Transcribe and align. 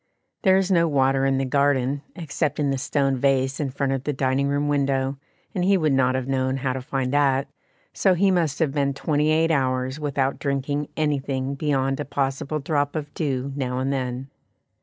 There 0.41 0.57
is 0.57 0.71
no 0.71 0.87
water 0.87 1.27
in 1.27 1.37
the 1.37 1.45
garden, 1.45 2.01
except 2.15 2.59
in 2.59 2.71
the 2.71 2.79
stone 2.79 3.17
vase 3.17 3.59
in 3.59 3.69
front 3.69 3.91
of 3.91 4.03
the 4.03 4.11
dining 4.13 4.47
room 4.47 4.67
window, 4.67 5.19
and 5.53 5.63
he 5.63 5.77
would 5.77 5.93
not 5.93 6.15
have 6.15 6.27
known 6.27 6.57
how 6.57 6.73
to 6.73 6.81
find 6.81 7.13
that, 7.13 7.47
so 7.93 8.15
he 8.15 8.31
must 8.31 8.57
have 8.57 8.71
been 8.71 8.95
twenty 8.95 9.29
eight 9.29 9.51
hours 9.51 9.99
without 9.99 10.39
drinking 10.39 10.87
anything 10.97 11.53
beyond 11.53 11.99
a 11.99 12.05
possible 12.05 12.57
drop 12.57 12.95
of 12.95 13.13
dew 13.13 13.53
now 13.55 13.77
and 13.77 13.93
then. 13.93 14.31